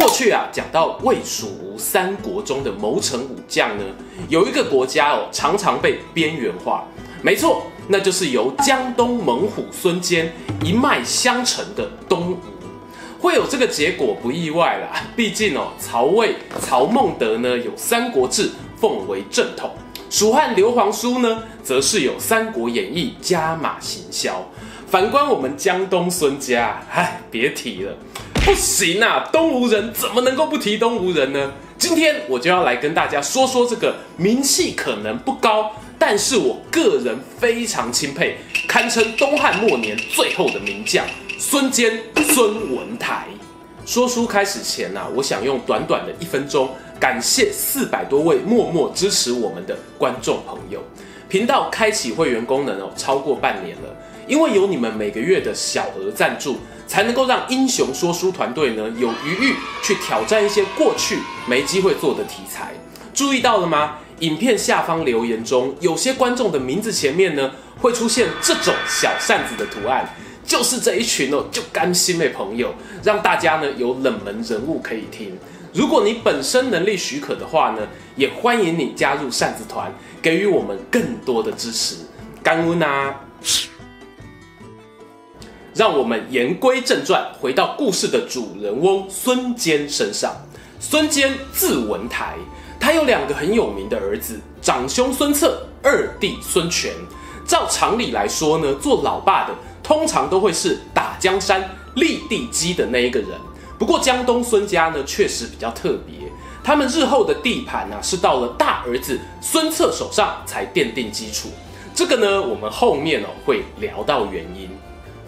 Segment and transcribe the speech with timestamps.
[0.00, 3.84] 过去啊，讲到魏、蜀、吴三国中的谋臣武将呢，
[4.30, 6.86] 有一个国家哦，常常被边缘化。
[7.20, 10.32] 没错，那就是由江东猛虎孙坚
[10.64, 12.38] 一脉相承的东吴。
[13.20, 18.48] 会有这个结果不意外啦， 毕竟哦，曹魏曹孟德呢有《三国志》
[18.80, 19.70] 奉为正统，
[20.08, 24.42] 蜀汉刘皇叔呢则是有《三国演义》加码行销。
[24.90, 27.94] 反观我们江东孙家，唉，别提了。
[28.44, 31.52] 不行啊，东吴人怎么能够不提东吴人呢？
[31.78, 41.06] 今天我就要来跟大家说说这个名气可能不高，但是我个人非常钦佩，堪称东汉末年最后的名将
[41.38, 43.28] 孙坚孙文台。
[43.86, 46.68] 说书开始前啊，我想用短短的一分钟
[46.98, 50.82] 感谢四百多位默默支持我们的观众朋友。
[51.28, 53.96] 频道开启会员功能哦，超过半年了，
[54.30, 56.56] 因为有你们每个月的小额赞助。
[56.90, 62.72] 才能够让英雄说书团队呢有余裕去挑战一些过去没机会做的题材。
[63.14, 63.98] 注意到了吗？
[64.18, 70.12] 影片下方留言中有些观众的名字前面呢会出现这种小扇子的图案，
[70.44, 75.38] 就是这一群哦就甘心的朋友，让大家呢有冷门人物可以听。
[75.72, 77.86] 如果你本身能力许可的话呢，
[78.16, 81.98] 也欢迎你加入扇子团，给予我们更多的支持。
[82.42, 83.14] 感恩啊！
[85.80, 90.30] 让我们言归正传，回到故事的主人翁孙坚身上。
[90.78, 92.36] 孙坚字文台，
[92.78, 96.92] 他有两个很有名的儿子，长兄孙策，二弟孙权。
[97.46, 103.30] 照常理来说呢，做老爸的通常都会是打江山、立地基的那一个人。
[103.78, 106.30] 不过江东孙家呢，确实比较特别，
[106.62, 111.48] 他们日后的地盘啊，是到了大儿子孙策手上才奠定基础。
[111.94, 114.68] 这个呢，我们后面哦会聊到原因。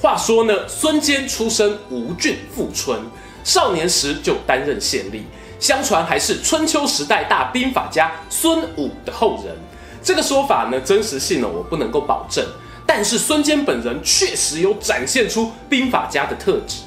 [0.02, 3.00] 话说呢，孙坚出身吴郡富春，
[3.44, 5.20] 少年时就担任县吏，
[5.60, 9.54] 相传还是春秋时代大兵法家孙武的后人。
[10.02, 12.44] 这个说法呢，真实性呢我不能够保证，
[12.84, 16.82] 但是孙坚本人确实有展现出兵法家的特质。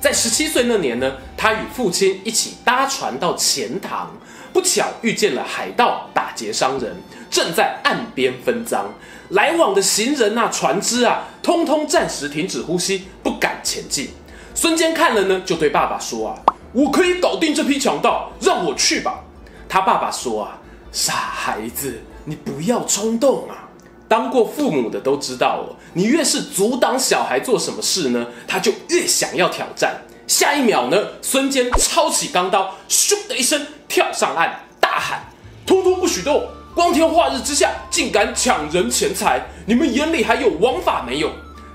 [0.00, 4.10] 在十七岁那年呢，他与父亲一起搭船到钱塘，
[4.54, 6.96] 不巧遇见了海盗打劫商人，
[7.30, 8.90] 正在岸边分赃。
[9.30, 14.10] 来往的行人啊，船只啊，通通暂时停止呼吸，不敢前进。
[14.54, 16.38] 孙坚看了呢，就对爸爸说啊
[16.72, 19.20] ：“我可以搞定这批强盗，让我去吧。”
[19.68, 20.60] 他爸爸说啊
[20.92, 23.68] ：“傻孩子，你不要冲动啊。
[24.06, 30.02] 当过父母的都知道哦，你越是阻挡小孩做什么事呢，他就越想要挑战。
[30.28, 35.24] 下一秒呢，孙坚抄起钢刀，咻的一声跳上岸，大喊
[35.66, 39.40] ：“通通不许动！”光天化日之下，竟敢抢人钱财！
[39.64, 41.30] 你们眼里还有王法没有？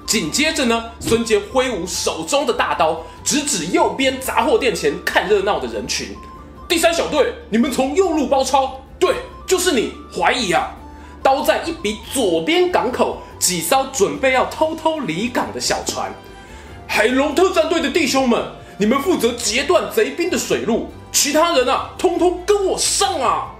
[0.05, 6.09] 紧接着呢，孙坚挥舞手中的大刀，直指右边杂货店前看热闹的人群。
[6.67, 8.81] 第三小队，你们从右路包抄。
[8.99, 9.15] 对，
[9.47, 10.69] 就是你，怀疑啊！
[11.23, 16.11] 刀在一比左边港口几艘准备要偷偷离港的小船。
[16.87, 18.43] 海龙特战队的弟兄们，
[18.77, 23.51] 你们负责截断贼兵的水路，其他人啊，通通跟我上啊！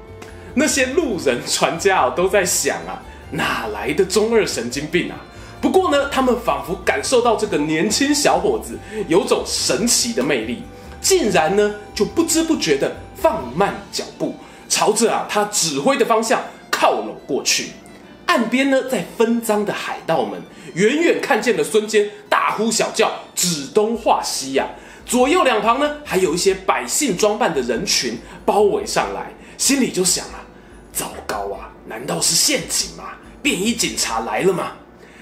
[0.60, 5.16] 那些路人船家啊，都在想啊，哪来的中二神经病啊？
[5.62, 8.78] 不过呢，他们仿佛感受到这个年轻小伙子
[9.08, 10.62] 有种神奇的魅力，
[11.00, 14.36] 竟然呢就不知不觉地放慢脚步，
[14.68, 17.70] 朝着啊他指挥的方向靠拢过去。
[18.26, 20.42] 岸边呢，在分赃的海盗们
[20.74, 29.32] 远远看见了孙坚大呼小叫，指东画西呀、啊，左右两旁呢还有一些百姓装扮的人群包围上来。
[29.58, 30.39] 心里就想啊，
[31.00, 33.12] 糟糕啊，难道是陷阱吗？
[33.42, 34.74] 便衣警察来了吗？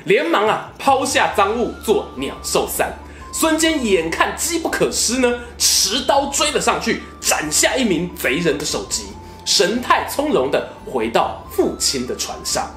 [0.05, 2.91] 连忙啊抛下赃物做鸟兽散。
[3.31, 9.09] 孙坚眼看机不可失呢，持刀追了上去，斩下一名贼人的首级，
[9.45, 12.67] 神态从容地回到父亲的船上。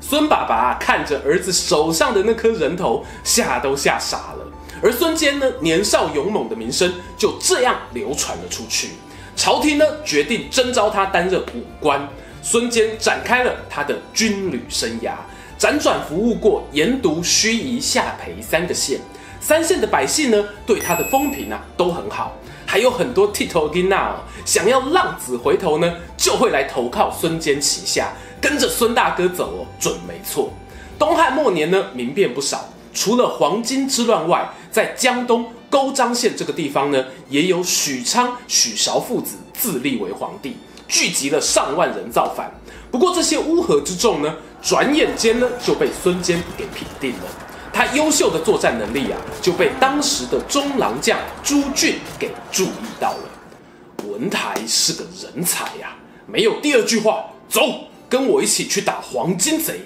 [0.00, 4.44] 孙爸爸看着儿子手上的那颗人头，吓都吓傻了。
[4.82, 8.88] 而孙坚呢，年少勇猛的名声就这样流传了出去。
[9.36, 12.06] 朝廷呢决定征召他担任武官，
[12.42, 15.12] 孙坚展开了他的军旅生涯，
[15.58, 18.98] 辗转服务过盐犊、盱眙、下邳三个县，
[19.40, 30.52] 三县的百姓呢对他的风评啊都很好，还有很多剃头囡仔哦，想要浪子回头呢，就会来投靠孙坚旗下，跟着孙大哥走哦，准没错。
[30.98, 40.56] 东汉末年呢，民变不少，除了黄巾之乱外，在江东勾章县这个地方呢，也有许昌、许韶父子自立为皇帝，
[40.90, 42.52] 聚集了上万人造反。
[42.90, 47.26] 不过这些乌合之众呢，转眼间呢就被孙坚给平定了。
[47.72, 54.08] 他优秀的作战能力啊，就被当时的中郎将朱俊给注意到了。
[54.08, 55.96] 文台是个人才呀、
[56.26, 57.60] 没有第二句话，走，
[58.08, 59.80] 跟我一起去打黄金贼。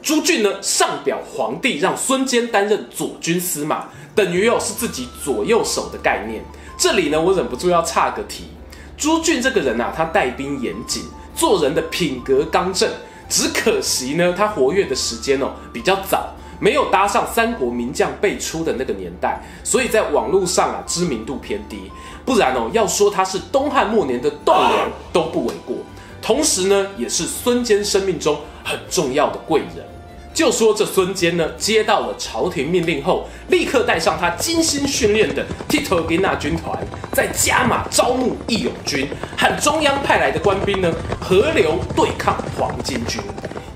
[0.00, 3.84] 朱俊呢，上表皇帝让孙坚担任左军司马，
[4.14, 6.42] 等于哦是自己左右手的概念。
[6.78, 8.46] 这里呢，我忍不住要岔个题。
[9.02, 11.02] 朱俊这个人啊，他带兵严谨，
[11.34, 12.88] 做人的品格刚正。
[13.28, 21.90] 只可惜呢，他活跃的时间哦比较早，没有搭上三国名将辈出的那个年代，所以在网络上啊知名度偏低。
[22.24, 25.78] 不然哦，要说他是东汉末年的栋梁都不为过。
[26.20, 29.84] 同时呢，也是孙坚生命中很重要的贵人。
[30.34, 36.78] 就说这孙坚呢，接到了朝廷命令后，立刻带上他精心训练的剃头囡仔军团，
[37.12, 39.06] 再加码招募义勇军，
[39.36, 40.90] 和中央派来的官兵呢，
[41.20, 43.20] 合流对抗黄巾军，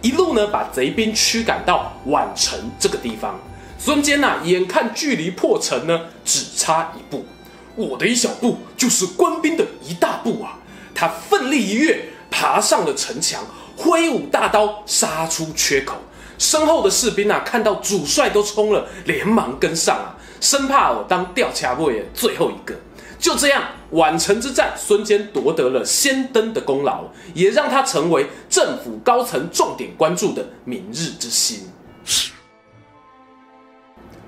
[0.01, 3.39] 一路呢把贼兵驱赶到宛城这个地方。
[3.79, 7.27] 孙坚呐，眼看距离破城呢，只差一步，
[7.75, 10.59] 我的一小步就是官兵的一大步啊！
[10.95, 13.45] 他奋力一跃，爬上了城墙，
[13.77, 15.97] 挥舞大刀，杀出缺口。
[16.39, 22.75] 身后的士兵啊，看到主帅都冲了，连忙跟上啊，生怕我当吊卡位的最后一个。
[23.19, 23.63] 就这样，
[23.93, 31.61] 宛城之战，孙坚夺得了先登的功劳，也让他成为政府高层重点关注的明日之星。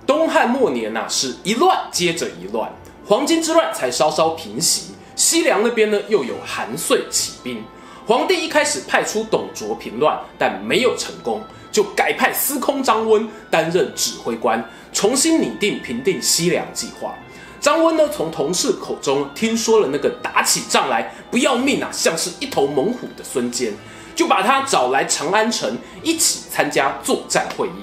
[0.07, 2.73] 东汉末年呐、啊，是一乱接着一乱，
[3.07, 7.63] 黄巾之乱才稍稍平息，西凉那边呢又有韩遂起兵，
[8.07, 11.43] 皇帝一开始派出董卓平乱，但没有成功。
[11.71, 14.63] 就改派司空张温担任指挥官，
[14.93, 17.15] 重新拟定平定西凉计划。
[17.61, 23.73] 张温呢，从同事口中听说了那个打起仗来不要命啊，像是一头猛虎的孙坚，
[24.15, 27.83] 就把他找来长安城一起参加作战会议，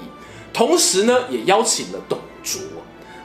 [0.53, 2.61] 同时呢，也邀请了董卓。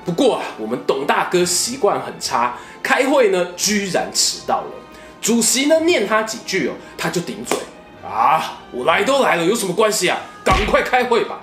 [0.04, 4.70] 不过啊，我们董大哥习惯很差，开会呢居然迟到了。
[5.20, 7.56] 主席呢念他几句哦，他就顶嘴。
[8.02, 8.58] 啊！
[8.72, 10.18] 我来都来了，有什么关系啊？
[10.44, 11.40] 赶快开会吧！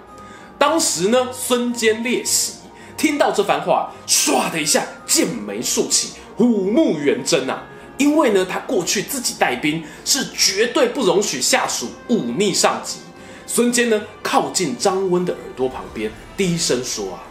[0.58, 2.54] 当时呢，孙坚列席，
[2.98, 7.64] 听到这番话，唰的一下，剑眉竖起，虎目圆睁啊！
[7.98, 12.98] 因为呢，他过去自己带兵，是绝对不容许下属忤逆上级。
[13.46, 17.24] 孙坚呢，靠近张温的耳朵旁边，低声说：“啊，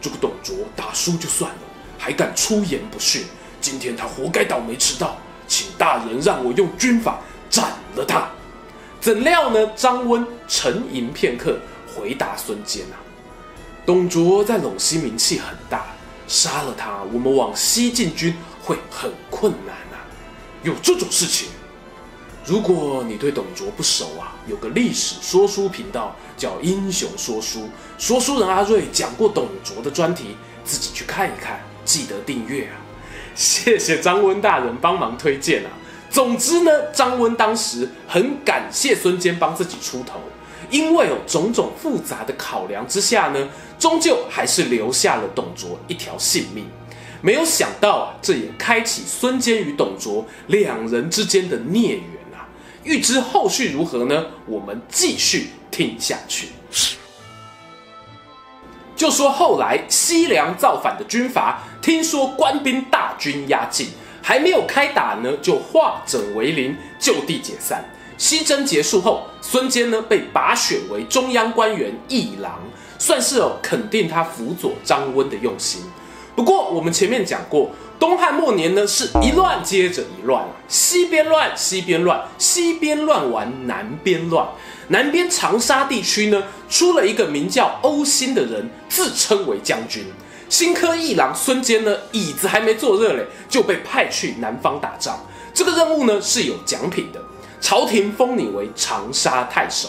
[0.00, 1.58] 这个董卓打输就算了，
[1.98, 3.24] 还敢出言不逊，
[3.60, 5.16] 今天他活该倒霉迟到，
[5.46, 7.18] 请大人让我用军法
[7.50, 8.28] 斩了他。”
[9.00, 9.66] 怎料呢？
[9.74, 13.00] 张温沉吟片刻，回答孙坚啊
[13.86, 15.86] ：“董卓在陇西名气很大，
[16.28, 20.04] 杀了他，我们往西进军会很困难啊。
[20.62, 21.48] 有这种事情？
[22.44, 32.76] 如果你对董卓不熟啊，有个历史说书频道叫英雄说书，说书人阿瑞讲过董卓的专题，自己去看一看，记得订阅啊。
[33.34, 35.70] 谢谢张温大人帮忙推荐啊。”
[36.10, 40.20] 总之呢，张温当时很感谢孙坚帮自己出头，
[40.68, 46.66] 因为有种种复杂的考量之下呢，终究还是留下了董卓一条性命。
[47.22, 52.02] 没有想到啊，这也开启孙坚与董卓两人之间的孽缘
[52.34, 52.48] 啊。
[52.82, 54.26] 欲知后续如何呢？
[54.46, 56.48] 我们继续听下去。
[58.96, 63.88] 就说后来西凉造反的军阀，听说官兵大军压境。
[64.22, 67.84] 还没有开打呢，就化整为零，就地解散。
[68.18, 72.60] 西征结束后，孙坚呢被拔选为中央官员议郎，
[72.98, 75.82] 算是哦肯定他辅佐张温的用心。
[76.36, 84.46] 不过我们前面讲过，东汉末年呢是一乱接着一乱，西边乱，西边乱，西边乱完南边乱。
[84.88, 90.04] 南边长沙地区呢出了一个名叫欧兴的人，自称为将军。
[90.50, 95.16] 新科一郎孙坚呢，椅子还没坐热嘞，就被派去南方打仗。
[95.54, 97.20] 这个任务呢是有奖品的，
[97.60, 99.88] 朝廷封你为长沙太守。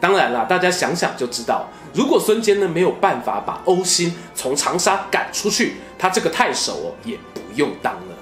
[0.00, 8.16] 当然啦，大家想想就知道，如果孙坚呢没有办法把欧兴从长沙赶出去，他这个太守哦也不用当了。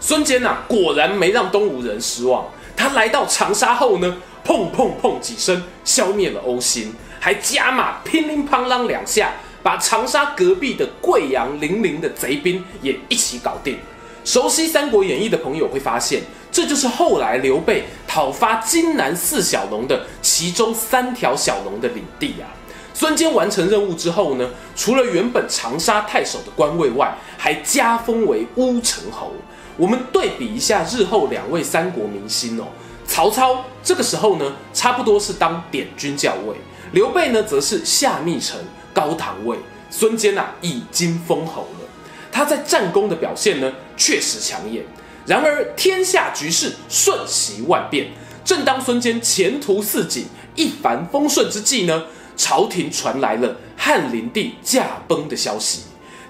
[0.00, 2.44] 孙坚呐，果然没让东吴人失望。
[2.76, 9.30] 他来到长沙后呢，砰砰砰几声消灭了欧兴，还加码乒铃乓啷两下。
[9.68, 13.76] 把长沙隔壁的贵阳零陵的贼兵也一起搞定，
[14.24, 22.48] 熟悉《三国演义》的朋友会发现，这就是后来刘备讨伐荆南四小龙的其中三条小龙的领地啊。
[22.94, 29.34] 孙坚完成任务之后呢，除了原本长沙太守的官位外，还加封为乌程侯。
[29.76, 32.64] 我们对比一下日后两位三国明星哦，
[33.06, 36.54] 曹操这个时候呢，差不多是当点军校尉；
[36.92, 38.58] 刘备呢，则是下密城、
[38.98, 39.56] 高堂尉；
[39.90, 41.88] 孙坚啊，已经封侯了。
[42.32, 44.84] 他在战功的表现呢，确实抢眼。
[45.24, 48.10] 然而天下局势瞬息万变，
[48.44, 50.26] 正当孙坚前途似锦、
[50.56, 55.82] 一帆风顺之际呢，朝廷传来了汉灵帝驾崩的消息，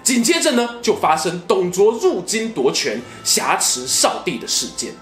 [0.03, 4.93] 紧接着呢，就发生董卓入京夺权、挟持少帝的事件。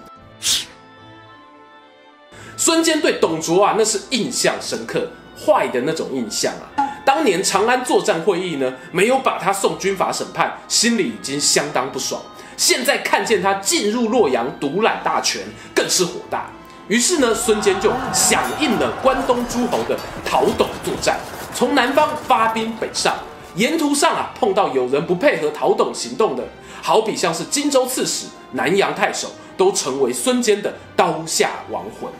[2.56, 5.10] 孙坚对董卓啊，那是印象深刻，
[5.44, 6.87] 坏的那种印象啊。
[7.08, 12.20] 当年长安作战会议呢，没有把他送军法审判，心里已经相当不爽。
[12.54, 15.40] 现在看见他进入洛阳独揽大权，
[15.74, 16.50] 更是火大。
[16.86, 21.18] 于是呢，孙坚就响应了关东诸侯的讨董作战，
[21.54, 23.14] 从南方发兵北上。
[23.54, 26.44] 沿途上啊，碰到有人不配合讨董行动的，
[26.82, 32.10] 好比像是荆州刺史、南阳太守，都成为孙坚的刀下亡魂。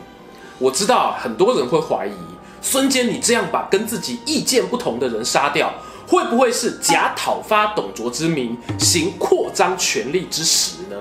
[0.57, 2.11] 我知道，很多人会怀疑
[2.61, 5.73] 孙坚，你这样把跟自己意见不同的人杀掉，
[6.07, 10.97] 会不会是假讨伐董卓之名，行扩张权力之实呢？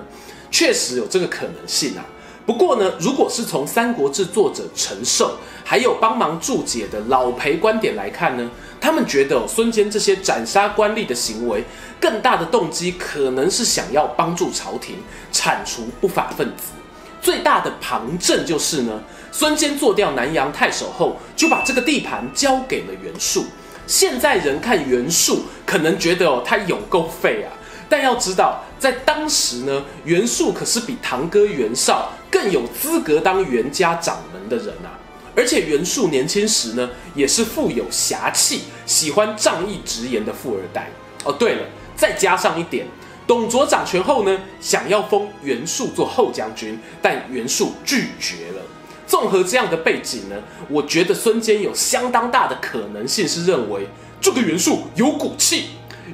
[0.50, 2.04] 确实有这个可能性啊。
[2.46, 8.50] 不过呢，如果是从《三国志》作者陈寿还有帮忙注解的老裴观点来看呢，
[8.80, 11.62] 他们觉得孙坚这些斩杀官吏的行为，
[12.00, 14.96] 更大的动机可能是想要帮助朝廷
[15.30, 16.72] 铲除不法分子。
[17.20, 23.46] 最大的旁证就是呢，孙坚做掉南阳太守后，就把这个地盘交给了袁术。
[23.86, 27.52] 现在人看袁术，可能觉得哦，他有够废啊。
[27.88, 34.92] 但要知道，在当时呢，袁术可是比堂哥袁绍更有资格当袁家掌门的人啊！
[35.34, 40.90] 而且袁术年轻时呢，也是富有侠气、喜欢仗义直言的富二代
[41.24, 41.32] 哦。
[41.32, 41.62] 对了，
[41.96, 42.86] 再加上一点，
[43.28, 48.62] 董卓掌权后呢，想要封袁术做后将军，但袁术拒绝了。
[49.06, 50.36] 综合这样的背景呢，
[50.70, 53.86] 我觉得孙坚有相当大的可能性是认为
[54.18, 55.66] 这个袁术有骨气。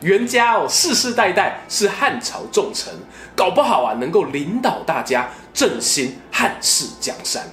[0.02, 2.92] 袁家哦，世世代代是汉朝重臣，
[3.36, 7.48] 搞不好啊，能够领导大家振兴汉室江山。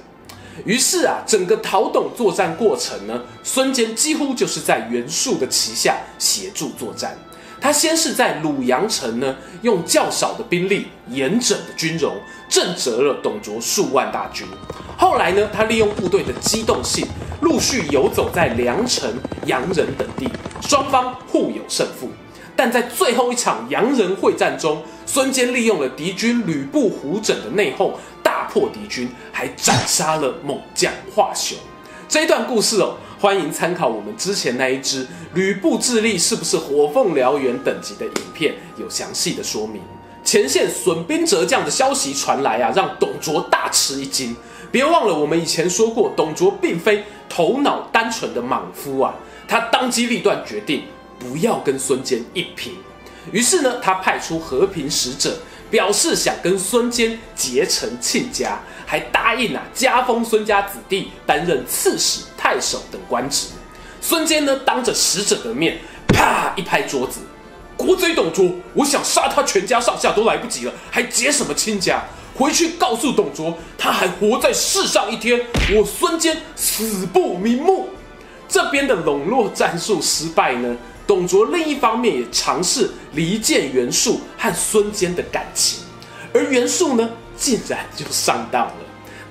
[0.64, 7.16] 于是啊，整个讨董作战过程呢，孙坚几乎就是在袁术的旗下协助作战。
[7.62, 12.12] 他先是在鲁阳城呢，用较少的兵力、严整的军容，
[12.48, 14.44] 震折了董卓数万大军。
[14.98, 17.06] 后来呢，他利用部队的机动性，
[17.40, 19.08] 陆续游走在梁城、
[19.46, 20.28] 阳人等地，
[20.60, 22.10] 双方互有胜负。
[22.56, 27.92] 但在最后一场阳人会战中，孙坚利用了敌军吕布胡整的内讧，
[28.24, 31.56] 大破敌军，还斩杀了猛将华雄。
[32.08, 39.80] 这一段故事哦，欢迎参考我们之前那一支吕布智力是不是火凤燎原等级的影片，有详细的说明。
[40.24, 44.34] 前线损兵折将的消息传来啊，让董卓大吃一惊。
[44.72, 49.14] 别忘了，我们以前说过，董卓并非头脑单纯的莽夫啊，
[49.46, 50.82] 他当机立断决定。
[51.20, 52.72] 不要跟孙坚一拼，
[53.30, 55.38] 于是呢，他派出和平使者，
[55.70, 58.60] 表示想跟孙坚结成亲家，
[58.92, 63.46] 还答应啊加封孙家子弟担任刺史、太守等官职。
[64.02, 67.20] 孙坚呢，当着使者的面，啪一拍桌子
[67.74, 72.04] ：“国贼董卓，我想杀他全家上下都来不及了，还结什么亲家？
[72.34, 75.40] 回去告诉董卓，他还活在世上一天，
[75.74, 77.88] 我孙坚死不瞑目。”
[78.46, 80.76] 这边的笼络战术失败呢？
[81.06, 85.80] 董卓另一方面也尝试离间袁术和孙坚的感情，
[86.34, 87.08] 而袁术呢，
[87.38, 88.74] 竟然就上当了。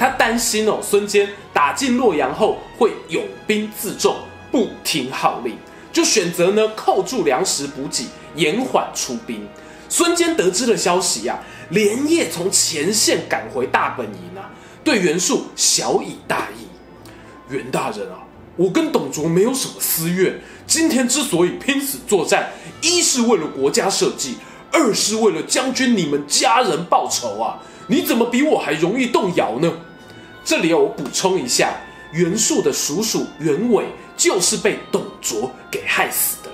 [0.01, 4.15] 他担心哦，孙坚打进洛阳后会拥兵自重，
[4.51, 5.55] 不听号令，
[5.93, 9.47] 就选择呢扣住粮食补给，延缓出兵。
[9.87, 14.49] 孙坚得知了消息呀、啊，连夜从前线赶回大本营啊，
[14.83, 16.65] 对袁术小以大义：
[17.53, 18.25] 袁大人啊。
[18.55, 22.49] 我跟董卓没有什么私怨，今天之所以拼死作战，
[22.81, 24.33] 一是为了国家社稷，
[24.71, 27.59] 二是为了将军你们家人报仇啊！
[27.85, 29.71] 你怎么比我还容易动摇呢？
[30.43, 31.73] 这里我补充一下，
[32.11, 33.85] 袁术的叔叔袁伟
[34.17, 36.49] 就是被董卓给害死的。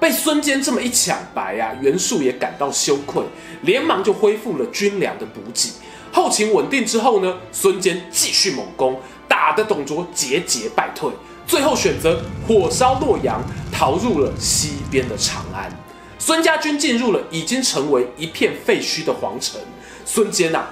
[0.00, 3.22] 被孙坚这么一抢白啊，袁术也感到羞愧，
[3.62, 5.70] 连忙就恢复了军粮的补给。
[6.10, 11.08] 后勤稳定之后呢，孙坚继续猛攻，打得董卓节节败退。
[11.46, 15.70] 最后选择火烧洛阳，逃入了西边的长安。
[16.18, 19.60] 孙家军进入了已经成为一片废墟的皇城。
[20.04, 20.66] 孙坚呐，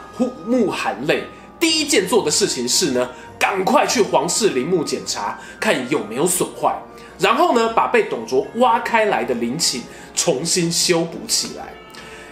[0.44, 1.24] 目含泪，
[1.60, 6.74] 第一件做的事情是呢，赶快去皇室陵墓检查，看有没有损坏，
[7.18, 9.82] 然后呢，把被董卓挖开来的陵寝
[10.16, 11.74] 重新修补起来。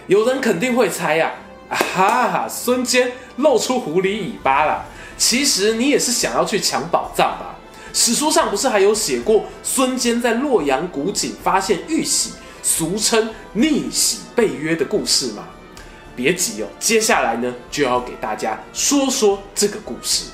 [0.07, 1.33] 有人肯定会猜呀，
[1.69, 4.83] 啊哈哈，孙坚露出狐狸尾巴了。
[5.15, 7.55] 其实你也是想要去抢宝藏吧？
[7.93, 12.31] 史书上不是还有写过孙坚在洛阳古井发现玉玺，
[12.63, 15.47] 俗称逆玺被约的故事吗？
[16.19, 20.25] 别急哦，接下来呢就要给大家说说这个故事。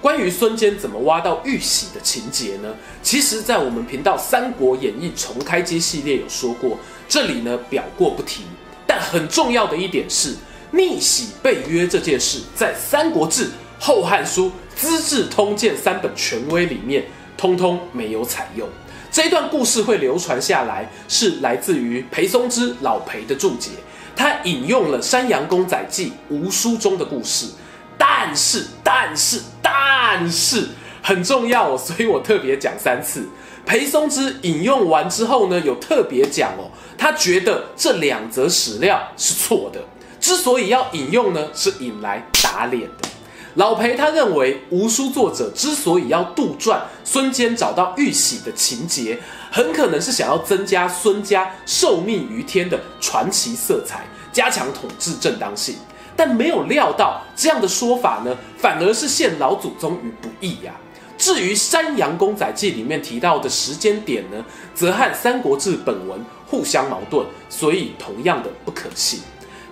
[0.00, 2.74] 关于孙坚怎么挖到玉玺的情节呢？
[3.00, 6.76] 其实，在我们频道《三国演义重开机》系列有说过，
[7.08, 8.42] 这里呢表过不提。
[8.84, 10.34] 但很重要的一点是，
[10.72, 13.44] 逆玺背约这件事，在《三国志》
[13.78, 17.04] 《后汉书》《资治通鉴》三本权威里面，
[17.36, 18.68] 通通没有采用。
[19.12, 23.72] 这一段故事会流传下来，是来自于裴松之老裴的注解，
[24.16, 27.48] 他引用了《山羊公载记》吴书中的故事，
[27.98, 30.66] 但是，但是，但是
[31.02, 33.28] 很重要哦，所以我特别讲三次。
[33.66, 39.78] 裴松之引用完之后呢，有特别讲哦，他觉得这两则史料是错的，
[40.18, 43.08] 之所以要引用呢，是引来打脸的。
[43.54, 49.18] 老裴他认为，吴书作者之所以要杜撰孙坚找到玉玺的情节，
[49.50, 55.76] 很可能是想要增加孙家受命于天的传奇色彩，加强统治正当性。
[56.16, 60.72] 但没有料到这样的说法呢，反而是陷老祖宗于不义呀、
[61.18, 64.42] 至于《山阳公载记》里面提到的时间点呢，
[64.74, 69.20] 则和《三国志》本文互相矛盾，所以同样的不可信。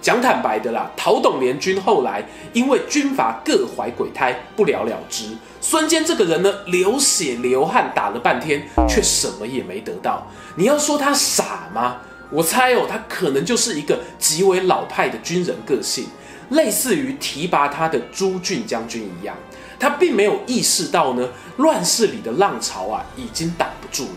[0.00, 5.36] 讲坦白的啦，陶董联军后来因为军阀各怀鬼胎，不了了之。
[5.60, 10.26] 孙坚这个人呢，流血流汗打了半天，却什么也没得到。
[10.56, 11.98] 你要说他傻吗？
[12.30, 16.06] 我猜哦，他可能就是一个极为老派的军人个性，
[16.50, 19.36] 类似于提拔他的朱俊将军一样。
[19.78, 24.16] 他并没有意识到呢，乱世里的浪潮啊，已经挡不住了。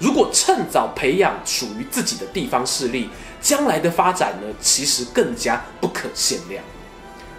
[0.00, 3.08] 如果趁早培养属于自己的地方势力，
[3.44, 6.64] 将来的发展呢，其实更加不可限量。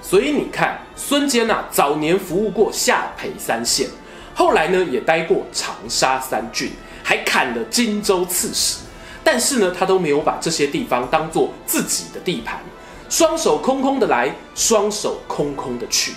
[0.04, 3.90] 所以你看，孙坚啊，早年服务过下邳三县，
[4.36, 6.72] 后来呢，也待过长沙三郡，
[7.04, 8.78] 还砍了荆州刺史。
[9.24, 12.60] 但是呢，他都没有把这些地方当做自己的地盘，
[13.10, 16.14] 双手空空的来，双手空空的去。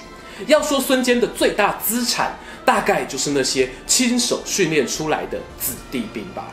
[0.47, 6.49] 要说孙坚的最大资产，大概就是那些亲手训练出来的子弟兵吧。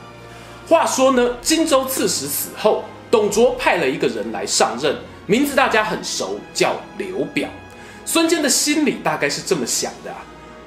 [0.70, 2.86] 话说呢，荆州刺史死后。
[3.16, 4.94] 董卓派了一个人来上任，
[5.26, 7.48] 名字大家很熟，叫刘表。
[8.04, 10.18] 孙坚的心里大概是这么想的啊：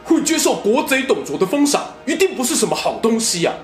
[0.02, 3.54] 会接受国贼董卓的封赏，一定不是什么好东西啊。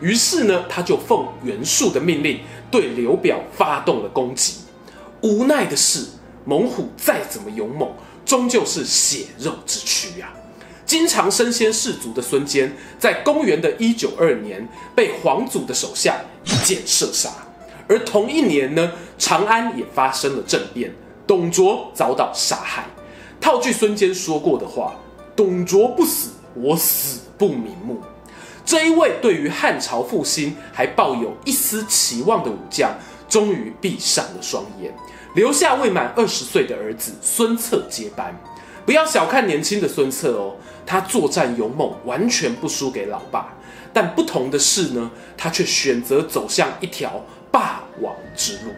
[0.00, 2.38] 于是呢，他就奉袁术的命令，
[2.70, 4.58] 对刘表发动了攻击。
[5.20, 6.04] 无奈的是，
[6.44, 7.90] 猛虎再怎么勇猛，
[8.24, 10.32] 终究是血肉之躯啊。
[10.86, 17.30] 经常身先士卒的孙坚，在公元的一九二年，被黄祖的手下一箭射杀。
[17.88, 20.92] 而同一年呢，长安也发生了政变，
[21.26, 22.84] 董卓遭到杀害。
[23.40, 24.94] 套句孙坚说过的话
[25.34, 28.00] ：“董卓不死，我死不瞑目。”
[28.64, 32.92] 这一位对于汉朝复兴还抱有一丝期望的武将，
[33.26, 34.92] 终于闭上了双眼，
[35.34, 38.38] 留下未满二十岁的儿子孙策接班。
[38.84, 43.54] 不要小看年轻的孙策哦，他作战勇猛，完全不输给老爸。
[43.90, 47.24] 但不同的是呢，他却选择走向一条
[47.58, 48.70] 霸王之路，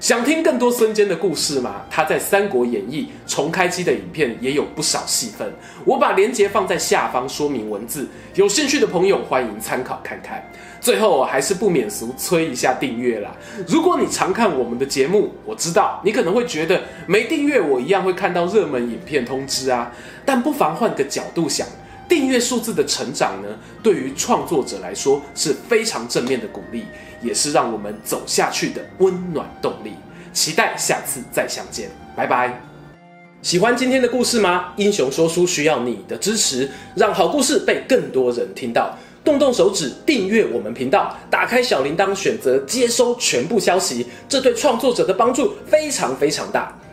[0.00, 1.82] 想听更多孙坚的故事吗？
[1.88, 5.48] 他在《三国演义》重开机的影片也有不少戏份，
[5.84, 10.44] 我把链接放在下方说明文字，有兴趣的朋友欢迎参考看看。
[10.80, 13.30] 最后，我还是不免俗催一下订阅啦。
[13.68, 19.92] 如果你常看我们的节目，我知道你可能会觉得没订阅我一样会看到热门影片通知啊，
[20.24, 21.64] 但不妨换个角度想。
[22.08, 23.48] 订阅数字的成长呢，
[23.82, 26.84] 对于创作者来说是非常正面的鼓励，
[27.20, 29.92] 也是让我们走下去的温暖动力。
[30.32, 32.60] 期待下次再相见，拜拜。
[33.42, 34.72] 喜欢今天的故事吗？
[34.76, 38.96] 英雄说书需要你的支持，让好故事被更多人听到。
[39.24, 46.74] 动动手指订阅我们频道，打开小铃铛，选择接收全部消息，这对创作者的帮助非常非常大。